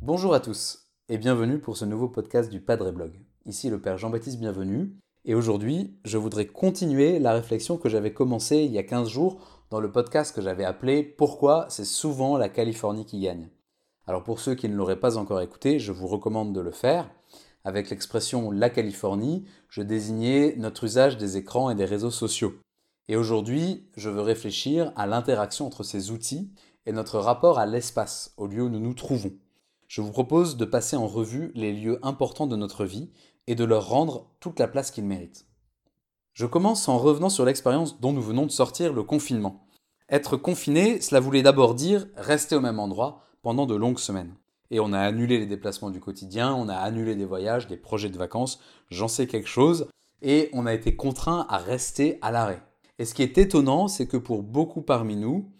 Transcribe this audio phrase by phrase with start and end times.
[0.00, 3.18] Bonjour à tous et bienvenue pour ce nouveau podcast du Padre Blog.
[3.46, 4.92] Ici le Père Jean-Baptiste Bienvenu
[5.24, 9.40] et aujourd'hui je voudrais continuer la réflexion que j'avais commencée il y a 15 jours
[9.70, 13.48] dans le podcast que j'avais appelé Pourquoi c'est souvent la Californie qui gagne?
[14.06, 17.10] Alors pour ceux qui ne l'auraient pas encore écouté, je vous recommande de le faire.
[17.66, 22.54] Avec l'expression la Californie, je désignais notre usage des écrans et des réseaux sociaux.
[23.08, 26.48] Et aujourd'hui, je veux réfléchir à l'interaction entre ces outils
[26.86, 29.32] et notre rapport à l'espace, au lieu où nous nous trouvons.
[29.88, 33.10] Je vous propose de passer en revue les lieux importants de notre vie
[33.48, 35.48] et de leur rendre toute la place qu'ils méritent.
[36.34, 39.66] Je commence en revenant sur l'expérience dont nous venons de sortir, le confinement.
[40.08, 44.36] Être confiné, cela voulait d'abord dire rester au même endroit pendant de longues semaines.
[44.70, 48.10] Et on a annulé les déplacements du quotidien, on a annulé des voyages, des projets
[48.10, 49.88] de vacances, j'en sais quelque chose,
[50.22, 52.62] et on a été contraint à rester à l'arrêt.
[52.98, 55.50] Et ce qui est étonnant, c'est que pour beaucoup parmi nous,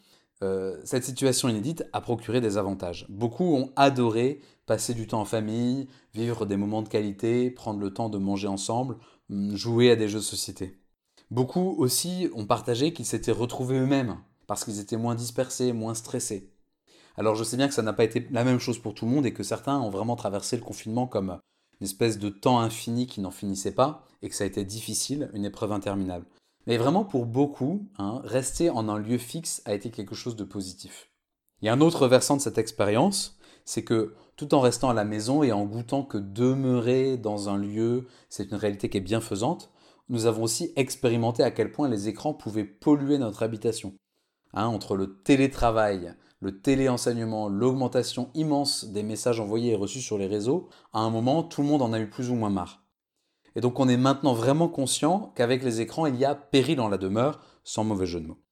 [0.43, 3.07] euh, cette situation inédite a procuré des avantages.
[3.09, 7.93] Beaucoup ont adoré passer du temps en famille, vivre des moments de qualité, prendre le
[7.93, 8.97] temps de manger ensemble,
[9.31, 10.79] hum, jouer à des jeux de société.
[11.31, 16.51] Beaucoup aussi ont partagé qu'ils s'étaient retrouvés eux-mêmes, parce qu'ils étaient moins dispersés, moins stressés.
[17.17, 19.13] Alors je sais bien que ça n'a pas été la même chose pour tout le
[19.13, 21.39] monde et que certains ont vraiment traversé le confinement comme
[21.81, 25.31] une espèce de temps infini qui n'en finissait pas et que ça a été difficile,
[25.35, 26.27] une épreuve interminable.
[26.67, 30.45] Mais vraiment pour beaucoup, hein, rester en un lieu fixe a été quelque chose de
[30.45, 31.11] positif.
[31.63, 34.95] Il y a un autre versant de cette expérience, c'est que tout en restant à
[34.95, 39.01] la maison et en goûtant que demeurer dans un lieu, c'est une réalité qui est
[39.01, 39.71] bienfaisante,
[40.09, 43.95] nous avons aussi expérimenté à quel point les écrans pouvaient polluer notre habitation.
[44.53, 50.27] Hein, entre le télétravail, le téléenseignement, l'augmentation immense des messages envoyés et reçus sur les
[50.27, 52.85] réseaux, à un moment, tout le monde en a eu plus ou moins marre.
[53.55, 56.89] Et donc on est maintenant vraiment conscient qu'avec les écrans, il y a péril dans
[56.89, 58.43] la demeure, sans mauvais jeu de mots.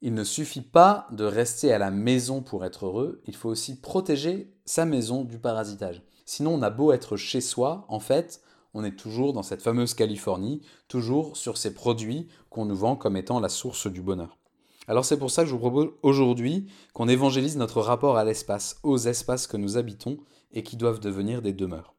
[0.00, 3.80] Il ne suffit pas de rester à la maison pour être heureux, il faut aussi
[3.80, 6.02] protéger sa maison du parasitage.
[6.26, 8.40] Sinon, on a beau être chez soi, en fait,
[8.72, 13.16] on est toujours dans cette fameuse Californie, toujours sur ces produits qu'on nous vend comme
[13.16, 14.38] étant la source du bonheur.
[14.86, 18.78] Alors c'est pour ça que je vous propose aujourd'hui qu'on évangélise notre rapport à l'espace,
[18.82, 20.18] aux espaces que nous habitons
[20.52, 21.94] et qui doivent devenir des demeures.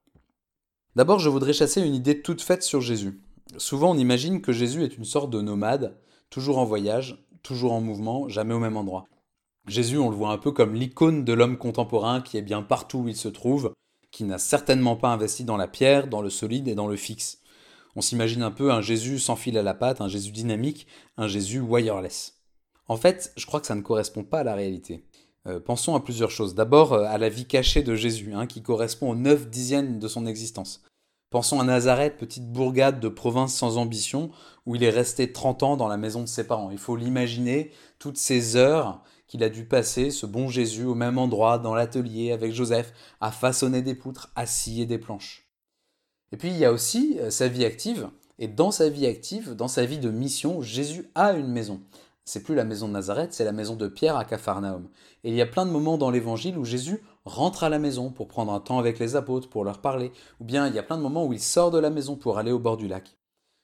[0.96, 3.20] D'abord, je voudrais chasser une idée toute faite sur Jésus.
[3.58, 5.98] Souvent, on imagine que Jésus est une sorte de nomade,
[6.30, 9.08] toujours en voyage, toujours en mouvement, jamais au même endroit.
[9.68, 13.00] Jésus, on le voit un peu comme l'icône de l'homme contemporain qui est bien partout
[13.00, 13.74] où il se trouve,
[14.12, 17.40] qui n'a certainement pas investi dans la pierre, dans le solide et dans le fixe.
[17.96, 20.88] On s'imagine un peu un Jésus sans fil à la patte, un Jésus dynamique,
[21.18, 22.36] un Jésus wireless.
[22.88, 25.04] En fait, je crois que ça ne correspond pas à la réalité.
[25.48, 26.56] Euh, pensons à plusieurs choses.
[26.56, 30.08] D'abord euh, à la vie cachée de Jésus, hein, qui correspond aux neuf dixièmes de
[30.08, 30.84] son existence.
[31.30, 34.32] Pensons à Nazareth, petite bourgade de province sans ambition,
[34.66, 36.72] où il est resté 30 ans dans la maison de ses parents.
[36.72, 41.18] Il faut l'imaginer, toutes ces heures qu'il a dû passer, ce bon Jésus, au même
[41.18, 45.50] endroit, dans l'atelier, avec Joseph, à façonner des poutres, à scier des planches.
[46.32, 49.56] Et puis il y a aussi euh, sa vie active, et dans sa vie active,
[49.56, 51.82] dans sa vie de mission, Jésus a une maison
[52.26, 54.90] c'est plus la maison de Nazareth, c'est la maison de Pierre à Capharnaüm.
[55.24, 58.10] Et il y a plein de moments dans l'évangile où Jésus rentre à la maison
[58.10, 60.84] pour prendre un temps avec les apôtres, pour leur parler, ou bien il y a
[60.84, 63.16] plein de moments où il sort de la maison pour aller au bord du lac.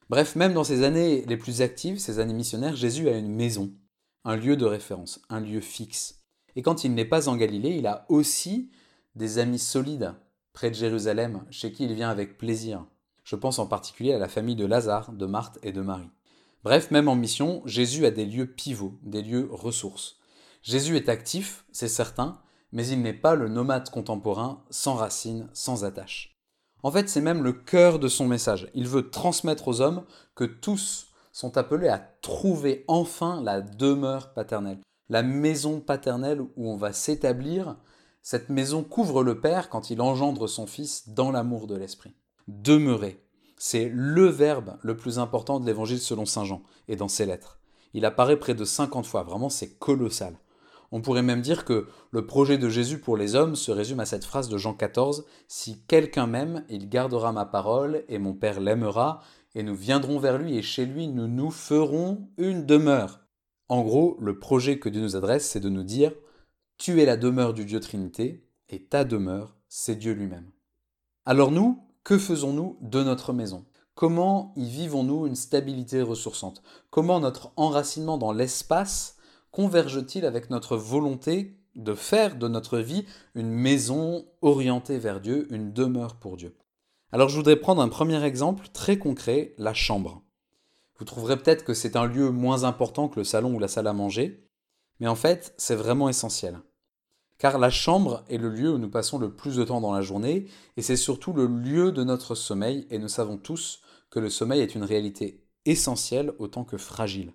[0.09, 3.71] Bref, même dans ces années les plus actives, ces années missionnaires, Jésus a une maison,
[4.25, 6.19] un lieu de référence, un lieu fixe.
[6.55, 8.69] Et quand il n'est pas en Galilée, il a aussi
[9.15, 10.13] des amis solides
[10.53, 12.85] près de Jérusalem, chez qui il vient avec plaisir.
[13.23, 16.09] Je pense en particulier à la famille de Lazare, de Marthe et de Marie.
[16.63, 20.17] Bref, même en mission, Jésus a des lieux pivots, des lieux ressources.
[20.61, 22.39] Jésus est actif, c'est certain,
[22.71, 26.37] mais il n'est pas le nomade contemporain sans racines, sans attache.
[26.83, 28.69] En fait, c'est même le cœur de son message.
[28.73, 30.03] Il veut transmettre aux hommes
[30.35, 34.79] que tous sont appelés à trouver enfin la demeure paternelle,
[35.09, 37.77] la maison paternelle où on va s'établir.
[38.21, 42.13] Cette maison couvre le Père quand il engendre son Fils dans l'amour de l'Esprit.
[42.47, 43.23] Demeurer,
[43.63, 47.59] c'est le verbe le plus important de l'évangile selon Saint Jean et dans ses lettres.
[47.93, 50.39] Il apparaît près de 50 fois, vraiment c'est colossal.
[50.91, 54.07] On pourrait même dire que le projet de Jésus pour les hommes se résume à
[54.07, 58.59] cette phrase de Jean 14 Si quelqu'un m'aime, il gardera ma parole, et mon Père
[58.61, 59.21] l'aimera,
[59.53, 63.19] et nous viendrons vers lui, et chez lui nous nous ferons une demeure.
[63.69, 66.13] En gros, le projet que Dieu nous adresse, c'est de nous dire
[66.79, 70.49] Tu es la demeure du Dieu Trinité, et ta demeure, c'est Dieu lui-même.
[71.25, 73.65] Alors nous, que faisons-nous de notre maison?
[73.95, 76.63] Comment y vivons-nous une stabilité ressourçante?
[76.89, 79.17] Comment notre enracinement dans l'espace
[79.51, 83.05] converge-t-il avec notre volonté de faire de notre vie
[83.35, 86.55] une maison orientée vers Dieu, une demeure pour Dieu?
[87.11, 90.23] Alors je voudrais prendre un premier exemple très concret, la chambre.
[90.97, 93.87] Vous trouverez peut-être que c'est un lieu moins important que le salon ou la salle
[93.87, 94.47] à manger,
[94.99, 96.59] mais en fait, c'est vraiment essentiel.
[97.41, 100.03] Car la chambre est le lieu où nous passons le plus de temps dans la
[100.03, 100.45] journée,
[100.77, 104.61] et c'est surtout le lieu de notre sommeil, et nous savons tous que le sommeil
[104.61, 107.33] est une réalité essentielle autant que fragile.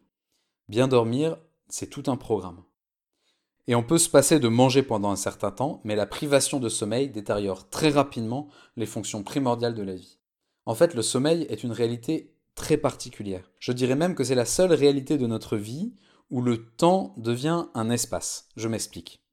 [0.69, 1.37] Bien dormir,
[1.69, 2.63] c'est tout un programme.
[3.67, 6.69] Et on peut se passer de manger pendant un certain temps, mais la privation de
[6.69, 10.21] sommeil détériore très rapidement les fonctions primordiales de la vie.
[10.67, 13.51] En fait, le sommeil est une réalité très particulière.
[13.59, 15.95] Je dirais même que c'est la seule réalité de notre vie
[16.31, 18.51] où le temps devient un espace.
[18.55, 19.26] Je m'explique.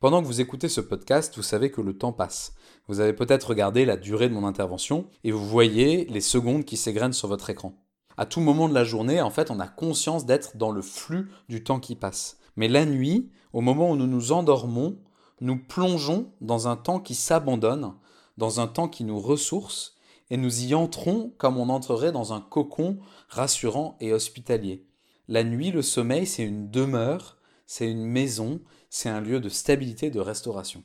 [0.00, 2.54] Pendant que vous écoutez ce podcast, vous savez que le temps passe.
[2.88, 6.78] Vous avez peut-être regardé la durée de mon intervention et vous voyez les secondes qui
[6.78, 7.74] s'égrènent sur votre écran.
[8.16, 11.30] À tout moment de la journée, en fait, on a conscience d'être dans le flux
[11.50, 12.38] du temps qui passe.
[12.56, 14.96] Mais la nuit, au moment où nous nous endormons,
[15.42, 17.92] nous plongeons dans un temps qui s'abandonne,
[18.38, 19.96] dans un temps qui nous ressource,
[20.30, 22.96] et nous y entrons comme on entrerait dans un cocon
[23.28, 24.86] rassurant et hospitalier.
[25.28, 27.36] La nuit, le sommeil, c'est une demeure,
[27.70, 30.82] c'est une maison, c'est un lieu de stabilité, de restauration.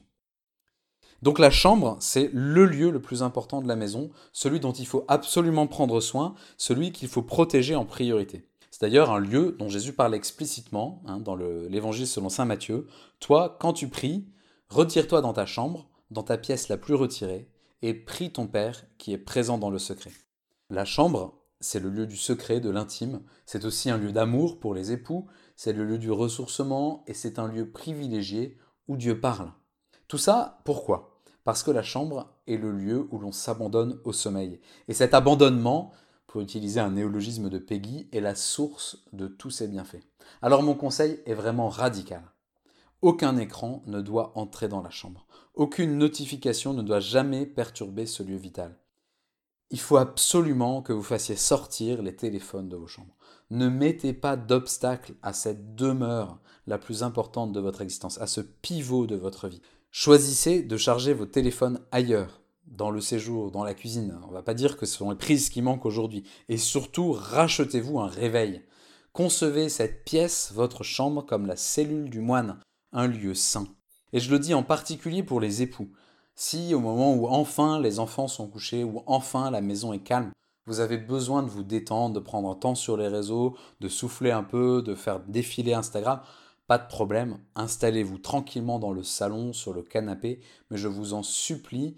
[1.23, 4.85] Donc la chambre, c'est le lieu le plus important de la maison, celui dont il
[4.85, 8.47] faut absolument prendre soin, celui qu'il faut protéger en priorité.
[8.69, 12.85] C'est d'ailleurs un lieu dont Jésus parle explicitement hein, dans l'évangile selon Saint Matthieu.
[13.19, 14.27] Toi, quand tu pries,
[14.69, 17.49] retire-toi dans ta chambre, dans ta pièce la plus retirée,
[17.81, 20.11] et prie ton Père qui est présent dans le secret.
[20.69, 24.75] La chambre, c'est le lieu du secret, de l'intime, c'est aussi un lieu d'amour pour
[24.75, 25.25] les époux,
[25.55, 28.57] c'est le lieu du ressourcement, et c'est un lieu privilégié
[28.87, 29.51] où Dieu parle.
[30.07, 31.19] Tout ça, pourquoi?
[31.43, 34.59] Parce que la chambre est le lieu où l'on s'abandonne au sommeil.
[34.87, 35.91] Et cet abandonnement,
[36.27, 40.03] pour utiliser un néologisme de Peggy, est la source de tous ses bienfaits.
[40.43, 42.21] Alors mon conseil est vraiment radical.
[43.01, 45.25] Aucun écran ne doit entrer dans la chambre.
[45.55, 48.77] Aucune notification ne doit jamais perturber ce lieu vital.
[49.71, 53.15] Il faut absolument que vous fassiez sortir les téléphones de vos chambres.
[53.49, 58.41] Ne mettez pas d'obstacle à cette demeure la plus importante de votre existence, à ce
[58.41, 59.61] pivot de votre vie.
[59.91, 64.19] Choisissez de charger vos téléphones ailleurs, dans le séjour, dans la cuisine.
[64.23, 66.23] On ne va pas dire que ce sont les prises qui manquent aujourd'hui.
[66.49, 68.61] Et surtout, rachetez-vous un réveil.
[69.13, 72.59] Concevez cette pièce, votre chambre, comme la cellule du moine,
[72.91, 73.67] un lieu saint.
[74.13, 75.89] Et je le dis en particulier pour les époux.
[76.37, 80.31] Si au moment où enfin les enfants sont couchés, ou enfin la maison est calme,
[80.65, 84.31] vous avez besoin de vous détendre, de prendre un temps sur les réseaux, de souffler
[84.31, 86.19] un peu, de faire défiler Instagram,
[86.67, 91.23] pas de problème, installez-vous tranquillement dans le salon, sur le canapé, mais je vous en
[91.23, 91.95] supplie,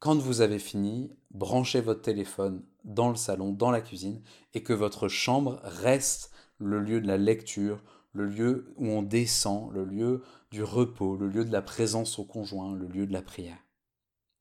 [0.00, 4.20] quand vous avez fini, branchez votre téléphone dans le salon, dans la cuisine,
[4.52, 7.82] et que votre chambre reste le lieu de la lecture,
[8.12, 12.24] le lieu où on descend, le lieu du repos, le lieu de la présence au
[12.24, 13.58] conjoint, le lieu de la prière.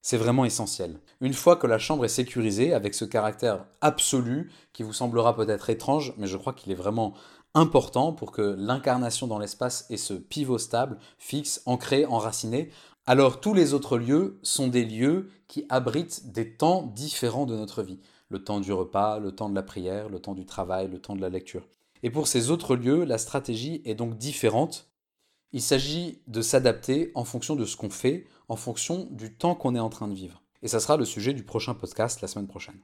[0.09, 1.01] C'est vraiment essentiel.
[1.19, 5.69] Une fois que la chambre est sécurisée, avec ce caractère absolu qui vous semblera peut-être
[5.69, 7.13] étrange, mais je crois qu'il est vraiment
[7.53, 12.69] important pour que l'incarnation dans l'espace ait ce pivot stable, fixe, ancré, enraciné,
[13.05, 17.83] alors tous les autres lieux sont des lieux qui abritent des temps différents de notre
[17.83, 17.99] vie.
[18.29, 21.17] Le temps du repas, le temps de la prière, le temps du travail, le temps
[21.17, 21.67] de la lecture.
[22.01, 24.87] Et pour ces autres lieux, la stratégie est donc différente.
[25.53, 29.75] Il s'agit de s'adapter en fonction de ce qu'on fait, en fonction du temps qu'on
[29.75, 30.43] est en train de vivre.
[30.61, 32.79] Et ça sera le sujet du prochain podcast la semaine prochaine.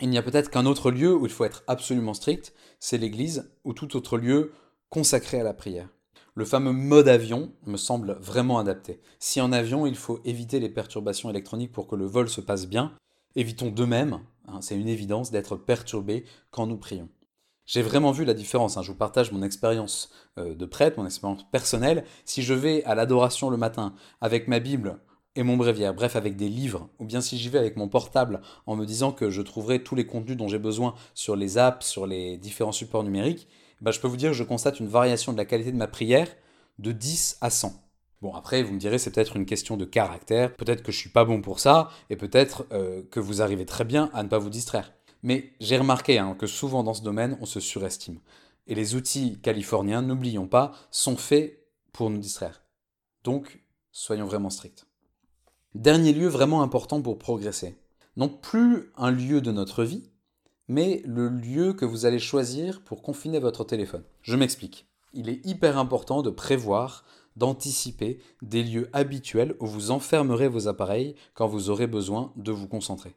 [0.00, 3.52] Il n'y a peut-être qu'un autre lieu où il faut être absolument strict, c'est l'église
[3.64, 4.52] ou tout autre lieu
[4.88, 5.88] consacré à la prière.
[6.34, 9.00] Le fameux mode avion me semble vraiment adapté.
[9.18, 12.66] Si en avion il faut éviter les perturbations électroniques pour que le vol se passe
[12.66, 12.92] bien,
[13.36, 17.08] évitons de même, hein, c'est une évidence, d'être perturbés quand nous prions.
[17.70, 18.82] J'ai vraiment vu la différence, hein.
[18.82, 22.02] je vous partage mon expérience euh, de prêtre, mon expérience personnelle.
[22.24, 24.98] Si je vais à l'adoration le matin avec ma Bible
[25.36, 28.40] et mon bréviaire, bref avec des livres, ou bien si j'y vais avec mon portable
[28.66, 31.86] en me disant que je trouverai tous les contenus dont j'ai besoin sur les apps,
[31.86, 33.46] sur les différents supports numériques,
[33.80, 35.86] bah, je peux vous dire que je constate une variation de la qualité de ma
[35.86, 36.26] prière
[36.80, 37.72] de 10 à 100.
[38.20, 41.08] Bon, après, vous me direz, c'est peut-être une question de caractère, peut-être que je suis
[41.08, 44.38] pas bon pour ça, et peut-être euh, que vous arrivez très bien à ne pas
[44.38, 44.92] vous distraire.
[45.22, 48.20] Mais j'ai remarqué hein, que souvent dans ce domaine, on se surestime.
[48.66, 52.62] Et les outils californiens, n'oublions pas, sont faits pour nous distraire.
[53.24, 53.62] Donc,
[53.92, 54.86] soyons vraiment stricts.
[55.74, 57.76] Dernier lieu vraiment important pour progresser.
[58.16, 60.10] Non plus un lieu de notre vie,
[60.68, 64.04] mais le lieu que vous allez choisir pour confiner votre téléphone.
[64.22, 64.86] Je m'explique.
[65.12, 67.04] Il est hyper important de prévoir,
[67.36, 72.68] d'anticiper des lieux habituels où vous enfermerez vos appareils quand vous aurez besoin de vous
[72.68, 73.14] concentrer.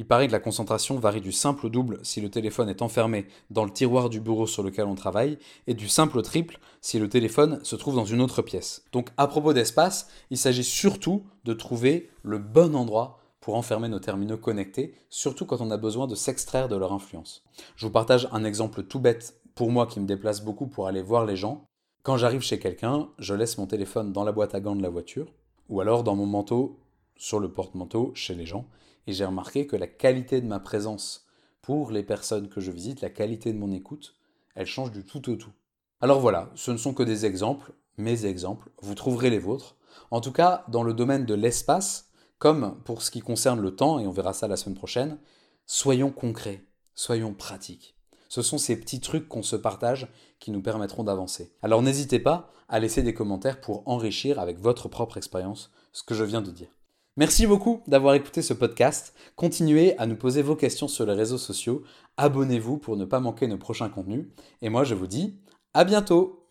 [0.00, 3.26] Il paraît que la concentration varie du simple au double si le téléphone est enfermé
[3.50, 6.98] dans le tiroir du bureau sur lequel on travaille, et du simple au triple si
[6.98, 8.82] le téléphone se trouve dans une autre pièce.
[8.92, 13.98] Donc à propos d'espace, il s'agit surtout de trouver le bon endroit pour enfermer nos
[13.98, 17.44] terminaux connectés, surtout quand on a besoin de s'extraire de leur influence.
[17.76, 21.02] Je vous partage un exemple tout bête pour moi qui me déplace beaucoup pour aller
[21.02, 21.66] voir les gens.
[22.04, 24.88] Quand j'arrive chez quelqu'un, je laisse mon téléphone dans la boîte à gants de la
[24.88, 25.30] voiture,
[25.68, 26.78] ou alors dans mon manteau,
[27.16, 28.64] sur le porte-manteau, chez les gens,
[29.10, 31.26] et j'ai remarqué que la qualité de ma présence
[31.62, 34.14] pour les personnes que je visite, la qualité de mon écoute,
[34.54, 35.50] elle change du tout au tout.
[36.00, 39.74] Alors voilà, ce ne sont que des exemples, mes exemples, vous trouverez les vôtres.
[40.12, 43.98] En tout cas, dans le domaine de l'espace, comme pour ce qui concerne le temps,
[43.98, 45.18] et on verra ça la semaine prochaine,
[45.66, 46.64] soyons concrets,
[46.94, 47.96] soyons pratiques.
[48.28, 50.06] Ce sont ces petits trucs qu'on se partage
[50.38, 51.52] qui nous permettront d'avancer.
[51.62, 56.14] Alors n'hésitez pas à laisser des commentaires pour enrichir avec votre propre expérience ce que
[56.14, 56.68] je viens de dire.
[57.16, 59.14] Merci beaucoup d'avoir écouté ce podcast.
[59.36, 61.82] Continuez à nous poser vos questions sur les réseaux sociaux.
[62.16, 64.26] Abonnez-vous pour ne pas manquer nos prochains contenus.
[64.62, 65.34] Et moi, je vous dis
[65.74, 66.46] à bientôt